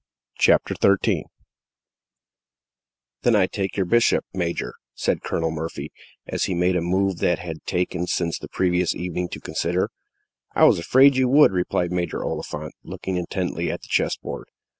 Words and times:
CHAPTER 0.39 0.73
XIII. 0.73 0.79
A 0.81 0.89
ROYAL 0.89 1.25
SALUTE 1.27 1.27
"Then 3.21 3.35
I 3.35 3.45
take 3.45 3.77
your 3.77 3.85
bishop, 3.85 4.25
major," 4.33 4.73
said 4.95 5.21
Colonel 5.21 5.51
Murphy, 5.51 5.91
as 6.25 6.45
he 6.45 6.55
made 6.55 6.75
a 6.75 6.81
move 6.81 7.19
that 7.19 7.37
he 7.41 7.45
had 7.45 7.63
taken 7.67 8.07
since 8.07 8.39
the 8.39 8.47
previous 8.49 8.95
evening 8.95 9.29
to 9.29 9.39
consider. 9.39 9.91
"I 10.55 10.63
was 10.63 10.79
afraid 10.79 11.15
you 11.17 11.29
would," 11.29 11.51
replied 11.51 11.91
Major 11.91 12.23
Oliphant, 12.23 12.73
looking 12.83 13.15
intently 13.17 13.69
at 13.71 13.81
the 13.83 13.87
chess 13.91 14.17
board. 14.17 14.47